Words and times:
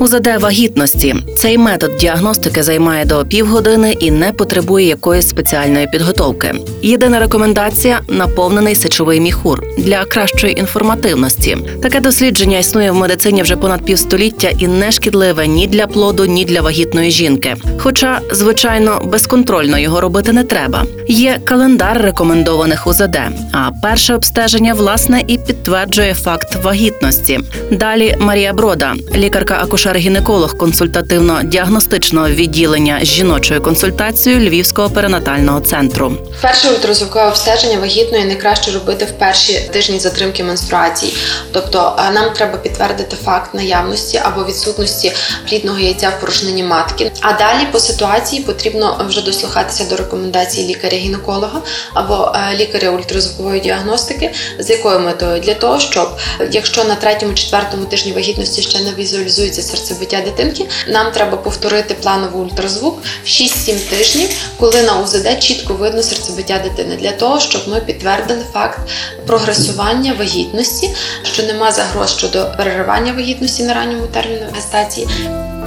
УЗД 0.00 0.26
вагітності 0.40 1.16
цей 1.36 1.58
метод 1.58 1.96
діагностики 1.96 2.62
займає 2.62 3.04
до 3.04 3.24
півгодини 3.24 3.92
і 3.92 4.10
не 4.10 4.32
потребує 4.32 4.86
якоїсь 4.86 5.28
спеціальної 5.28 5.86
підготовки. 5.86 6.54
Єдина 6.82 7.18
рекомендація 7.18 8.00
наповнений 8.08 8.74
сечовий 8.74 9.20
міхур 9.20 9.62
для 9.78 10.04
кращої 10.04 10.58
інформативності. 10.60 11.56
Таке 11.82 12.00
дослідження 12.00 12.58
існує 12.58 12.90
в 12.90 12.94
медицині 12.94 13.42
вже 13.42 13.56
понад 13.56 13.84
півстоліття 13.84 14.50
і 14.58 14.66
не 14.66 14.92
шкідливе 14.92 15.46
ні 15.46 15.66
для 15.66 15.86
плоду, 15.86 16.26
ні 16.26 16.44
для 16.44 16.60
вагітної 16.60 17.10
жінки. 17.10 17.56
Хоча, 17.78 18.20
звичайно, 18.32 19.02
безконтрольно 19.04 19.78
його 19.78 20.00
робити 20.00 20.32
не 20.32 20.44
треба. 20.44 20.84
Є 21.08 21.40
календар 21.44 22.02
рекомендованих 22.02 22.86
УЗД. 22.86 23.18
А 23.52 23.70
перше 23.82 24.14
обстеження 24.14 24.74
власне 24.74 25.22
і 25.26 25.38
підтверджує 25.38 26.14
факт 26.14 26.64
вагітності. 26.64 27.40
Далі 27.70 28.16
Марія 28.18 28.52
Брода, 28.52 28.94
лікарка 29.16 29.58
акушер-гінеколог 29.88 30.56
консультативно-діагностичного 30.56 32.30
відділення 32.34 33.00
з 33.02 33.06
жіночою 33.06 33.62
консультацією 33.62 34.48
Львівського 34.48 34.90
перинатального 34.90 35.60
центру. 35.60 36.12
Перше 36.42 36.70
ультразвукове 36.70 37.28
обстеження 37.28 37.78
вагітної 37.78 38.24
найкраще 38.24 38.70
робити 38.70 39.04
в 39.04 39.10
перші 39.10 39.60
тижні 39.72 39.98
затримки 39.98 40.44
менструації. 40.44 41.14
Тобто 41.52 41.96
е, 41.98 42.10
нам 42.10 42.30
треба 42.30 42.58
підтвердити 42.58 43.16
факт 43.24 43.54
наявності 43.54 44.20
або 44.24 44.44
відсутності 44.44 45.12
плідного 45.48 45.78
яйця 45.78 46.08
в 46.08 46.20
порожнині 46.20 46.62
матки. 46.62 47.12
А 47.20 47.32
далі 47.32 47.66
по 47.72 47.80
ситуації 47.80 48.42
потрібно 48.42 49.06
вже 49.08 49.22
дослухатися 49.22 49.84
до 49.84 49.96
рекомендацій 49.96 50.62
лікаря-гінеколога 50.62 51.62
або 51.94 52.32
е, 52.34 52.56
лікаря 52.56 52.90
ультразвукової 52.90 53.60
діагностики. 53.60 54.34
З 54.58 54.70
якою 54.70 55.00
метою? 55.00 55.40
Для 55.40 55.54
того, 55.54 55.80
щоб 55.80 56.08
якщо 56.50 56.84
на 56.84 56.94
третьому-четвертому 56.94 57.84
тижні 57.84 58.12
вагітності 58.12 58.62
ще 58.62 58.80
не 58.80 58.92
візуалізується 58.92 59.62
серцебиття 59.78 60.20
дитинки, 60.20 60.66
нам 60.88 61.12
треба 61.12 61.36
повторити 61.36 61.94
плановий 61.94 62.40
ультразвук 62.40 63.02
в 63.24 63.26
6-7 63.26 63.90
тижнів, 63.90 64.28
коли 64.56 64.82
на 64.82 64.98
УЗД 64.98 65.38
чітко 65.40 65.74
видно 65.74 66.02
серцебиття 66.02 66.58
дитини, 66.58 66.96
для 66.96 67.12
того, 67.12 67.40
щоб 67.40 67.62
ми 67.68 67.80
підтвердили 67.80 68.44
факт 68.52 68.78
прогресування 69.26 70.14
вагітності, 70.18 70.90
що 71.22 71.42
нема 71.42 71.72
загроз 71.72 72.10
щодо 72.10 72.52
переривання 72.56 73.12
вагітності 73.12 73.62
на 73.62 73.74
ранньому 73.74 74.06
терміну 74.06 74.46
гестації. 74.54 75.08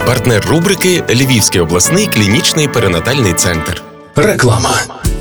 Партнер 0.06 0.46
рубрики 0.46 1.04
Львівський 1.10 1.60
обласний 1.60 2.06
клінічний 2.06 2.68
перинатальний 2.68 3.34
центр. 3.34 3.82
Реклама. 4.16 5.01